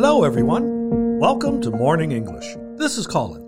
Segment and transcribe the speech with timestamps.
[0.00, 1.18] Hello, everyone.
[1.18, 2.54] Welcome to Morning English.
[2.76, 3.42] This is Colin.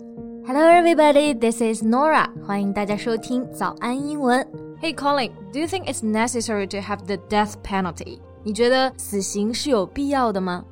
[0.45, 1.31] Hello, everybody.
[1.31, 2.29] This is Norah.
[2.45, 4.45] 欢迎大家收听早安英文。
[4.81, 5.31] Hey, Colin.
[5.53, 8.19] Do you think it's necessary to have the death penalty?
[8.43, 10.65] 你觉得死刑是有必要的吗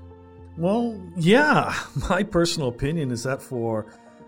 [0.60, 1.72] ？Well, yeah.
[2.10, 3.86] My personal opinion is that for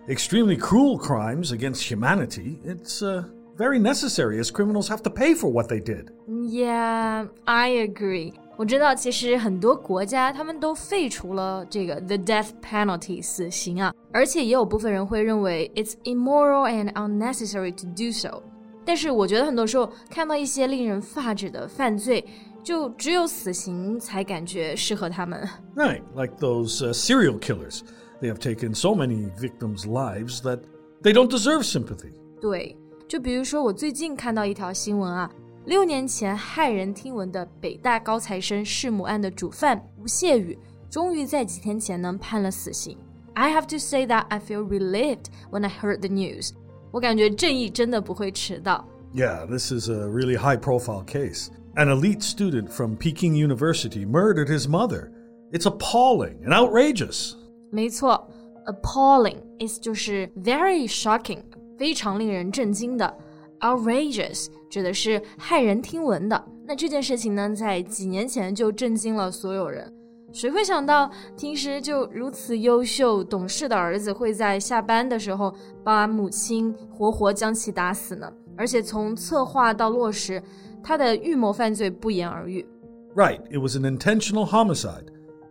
[0.07, 3.25] extremely cruel crimes against humanity, it's uh,
[3.57, 6.11] very necessary as criminals have to pay for what they did.
[6.29, 8.39] Mm, yeah, I agree.
[8.60, 18.42] 我知道，其实很多国家他们都废除了这个 the death penalty 死刑啊，而且也有部分人会认为 it's immoral and unnecessary to do so。
[18.84, 22.24] 但是我觉得很多时候看到一些令人发指的犯罪，
[22.62, 25.46] 就只有死刑才感觉适合他们。
[25.74, 27.80] Right, like those uh, serial killers.
[28.22, 30.60] They have taken so many victims' lives that
[31.02, 32.12] they don't deserve sympathy.
[32.40, 32.74] 对，
[33.06, 35.30] 就比如说我最近看到一条新闻啊，
[35.64, 40.56] 六年前骇人听闻的北大高材生弑母案的主犯吴谢宇，
[40.88, 42.96] 终于在几天前呢判了死刑。
[43.34, 46.52] I have to say that I feel relieved when I heard the news.
[46.92, 48.86] 我感觉正义真的不会迟到。
[49.12, 51.48] Yeah, this is a really high profile case.
[51.74, 55.10] An elite student from Peking University murdered his mother.
[55.52, 57.34] It's appalling and outrageous.
[57.70, 58.28] 没错，
[58.66, 61.40] appalling 意思就是 very shocking，
[61.76, 63.14] 非常令人震惊的。
[63.60, 66.44] outrageous 指的是骇人听闻的。
[66.66, 69.92] 那这件事情呢，在几年前就震惊了所有人。
[70.32, 78.30] 谁会想到，平时就如此优秀懂事的儿子，会在下班的时候把母亲活活将其打死呢？
[78.56, 80.42] 而且从策划到落实，
[80.82, 82.66] 他的预谋犯罪不言而喻。
[83.14, 85.06] Right, it was an intentional homicide.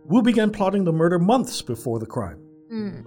[0.08, 2.38] Wu began plotting the murder months before the crime.
[2.70, 3.02] 嗯。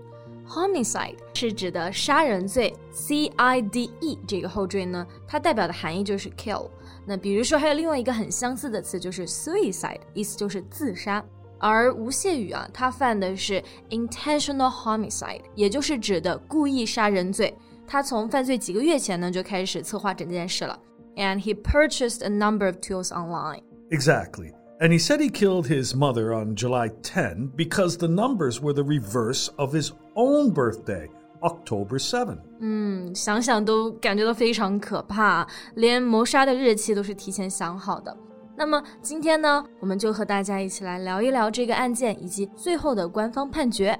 [0.48, 6.70] Homicide 是指的杀人罪，C I D E 这个后缀呢，它代表的含义就是 kill。
[7.06, 11.24] 那比如说还有另外一个很相似的词就是 suicide，意思就是自杀。
[11.60, 17.56] 而吴谢宇啊，他犯的是 intentional homicide，也就是指的故意杀人罪。
[17.86, 20.80] 他从犯罪几个月前呢就开始策划整件事了。
[21.16, 23.64] And he purchased a number of tools online.
[23.90, 24.54] Exactly.
[24.84, 28.84] And he said he killed his mother on July 10 because the numbers were the
[28.84, 31.10] reverse of his own birthday,
[31.42, 32.38] October 7.
[32.62, 35.46] 嗯，想想都感觉到非常可怕，
[35.76, 38.16] 连谋杀的日期都是提前想好的。
[38.56, 44.00] 那么今天呢，我们就和大家一起来聊一聊这个案件以及最后的官方判决。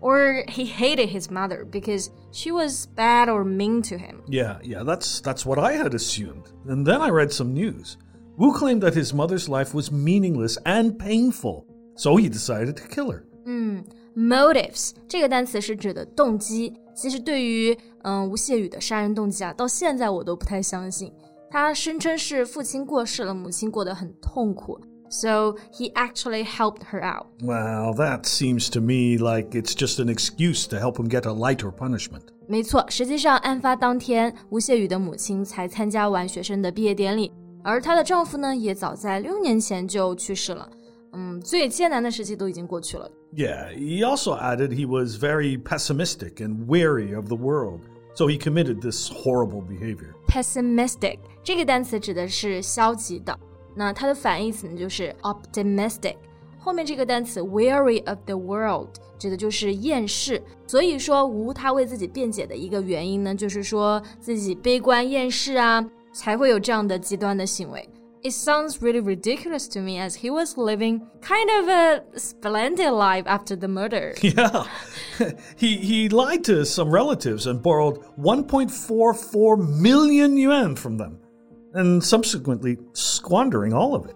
[0.00, 4.22] or he hated his mother because she was bad or mean to him.
[4.26, 6.46] Yeah, yeah, that's that's what I had assumed.
[6.66, 7.96] And then I read some news.
[8.36, 13.10] Wu claimed that his mother's life was meaningless and painful, so he decided to kill
[13.12, 13.24] her.
[13.44, 13.84] 嗯，
[14.16, 16.72] motives 这个单词是指的动机。
[16.94, 21.12] 其实对于嗯吴谢宇的杀人动机啊，到现在我都不太相信。
[21.50, 24.80] 他声称是父亲过世了，母亲过得很痛苦。
[25.08, 27.26] so he actually helped her out.
[27.42, 31.32] Well, that seems to me like it's just an excuse to help him get a
[31.32, 32.22] lighter punishment.
[32.48, 37.32] 没错，实际上案发当天，吴谢宇的母亲才参加完学生的毕业典礼，
[37.62, 40.68] 而她的丈夫呢，也早在六年前就去世了。
[41.12, 43.10] 嗯，最艰难的时期都已经过去了。
[43.34, 47.80] Yeah, he also added he was very pessimistic and weary of the world,
[48.14, 50.14] so he committed this horrible behavior.
[50.26, 53.38] Pessimistic 这个单词指的是消极的。
[53.76, 56.16] 那它的反义词呢就是 optimistic。
[56.58, 60.40] 后面这个单词 weary of the world 指的就是厌世。
[60.66, 67.88] 所以说吴他为自己辩解的一个原因呢，就是说自己悲观厌世啊，才会有这样的极端的行为。
[68.24, 73.56] It sounds really ridiculous to me as he was living kind of a splendid life after
[73.56, 74.14] the murder.
[74.20, 74.66] Yeah.
[75.56, 81.18] he he lied to some relatives and borrowed 1.44 million yuan from them
[81.74, 84.14] and subsequently squandering all of it.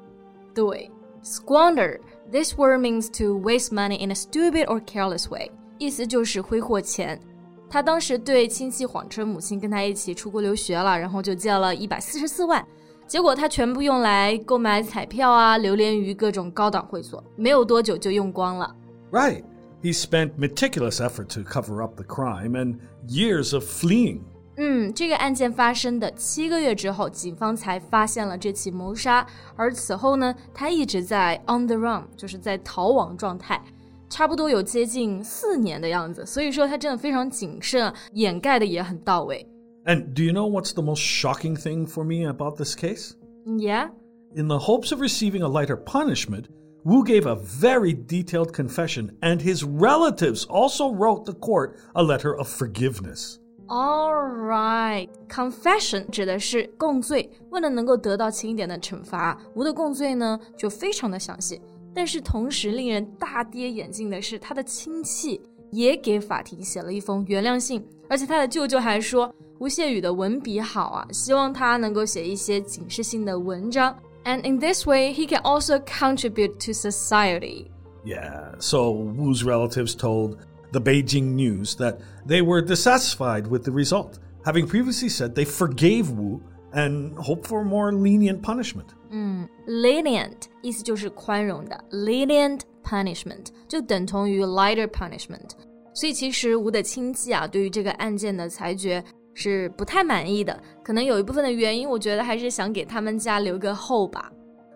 [0.55, 0.91] 对，
[1.23, 1.99] squander
[2.31, 7.21] this word means to waste money in a stupid or careless way，意思就是挥霍钱。
[7.69, 12.65] 他当时对亲戚谎称母亲跟他一起出国留学了，然后就借了一百四十四万，
[13.06, 18.75] 结果他全部用来购买彩票啊，流连于各种高档会所，没有多久就用光了。
[19.11, 19.43] Right.
[19.83, 22.79] He spent meticulous effort to cover up the crime and
[23.09, 24.21] years of fleeing.
[24.59, 29.27] 嗯，这个案件发生的七个月之后，警方才发现了这起谋杀。
[29.55, 33.62] 而此后呢，他一直在 on the run，就是在逃亡状态。
[34.09, 39.47] 差不多有接近四年的样子，所以说他真的非常谨慎，掩盖的也很到位。
[39.85, 43.12] And do you know what's the most shocking thing for me about this case?
[43.44, 43.91] Yeah.
[44.35, 46.47] In the hopes of receiving a lighter punishment,
[46.85, 52.33] Wu gave a very detailed confession, and his relatives also wrote the court a letter
[52.33, 53.38] of forgiveness.
[53.71, 54.15] All
[54.47, 61.61] right, confession 指的是供罪，为了能够得到轻一点的惩罚，吴的供罪呢就非常的详细。
[61.93, 65.41] 但是同时令人大跌眼镜的是，他的亲戚
[65.73, 73.97] 也给法庭写了一封原谅信，而且他的舅舅还说吴谢宇的文笔好啊，希望他能够写一些警示性的文章。
[74.25, 77.71] And in this way, he can also contribute to society.
[78.05, 80.37] Yeah, so Wu's relatives told
[80.73, 86.11] the Beijing News that they were dissatisfied with the result, having previously said they forgave
[86.11, 86.41] Wu
[86.73, 88.87] and hoped for more lenient punishment.
[89.11, 95.50] 嗯，lenient 意思就是宽容的，lenient punishment 就等同于 lighter punishment。
[95.94, 99.03] 所以其实吴的亲戚啊，对于这个案件的裁决
[99.33, 100.61] 是不太满意的。
[100.83, 104.31] 可能有一部分的原因，我觉得还是想给他们家留个后吧。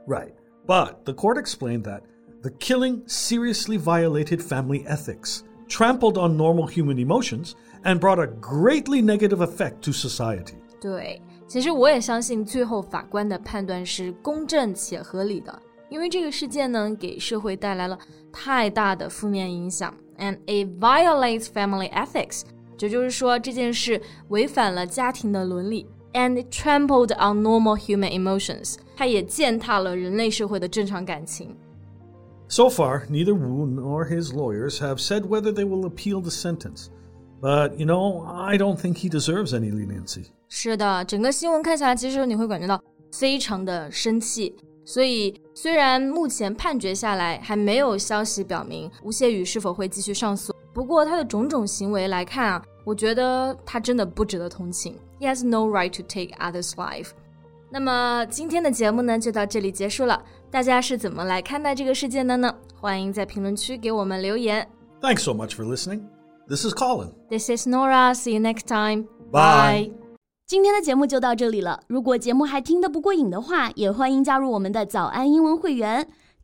[0.07, 0.33] Right,
[0.67, 2.01] but the court explained that
[2.41, 7.53] the killing seriously violated family ethics trampled on normal human emotions,
[7.85, 10.55] and brought a greatly negative effect to society.
[10.81, 15.57] 对，其实我也相信最后法官的判断是公正且合理的，
[15.89, 17.99] 因为这个事件呢给社会带来了
[18.33, 22.43] 太大的负面影响，and it violates family ethics，
[22.77, 31.57] 这就是说这件事违反了家庭的伦理，and it trampled on normal human emotions，它也践踏了人类社会的正常感情。
[32.49, 36.89] so far, neither Wu nor his lawyers have said whether they will appeal the sentence.
[37.41, 40.27] But, you know, I don't think he deserves any leniency.
[40.49, 44.55] 是的，整个新闻看下来，其实你会感觉到非常的生气。
[44.85, 54.99] 所以，虽然目前判决下来还没有消息表明吴谢宇是否会继续上诉，不过他的种种行为来看啊，我觉得他真的不值得同情。
[55.21, 57.11] He has no right to take others' life.
[57.76, 60.24] 那么今天的节目呢，就到这里结束了。
[60.50, 62.56] 大家是怎么来看待这个事件的呢？
[62.74, 64.66] 欢迎在评论区给我们留言。
[65.02, 66.04] Thanks so much for listening.
[66.48, 67.12] This is Colin.
[67.30, 68.14] This is Nora.
[68.16, 69.08] See you next time.
[69.30, 69.92] Bye.
[70.48, 71.82] 今天的节目就到这里了。
[71.88, 76.08] 如果节目还听得不过瘾的话，也欢迎加入我们的早安英文会员。